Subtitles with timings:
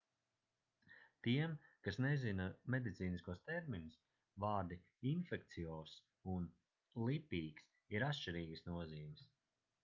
[1.25, 1.51] tiem
[1.87, 3.99] kas nezina medicīniskos terminus
[4.45, 4.79] vārdi
[5.11, 6.01] infekciozs'
[6.37, 6.49] un
[7.11, 9.25] lipīgs' ir atšķirīgas nozīmes